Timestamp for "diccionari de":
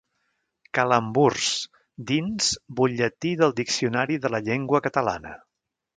3.61-4.37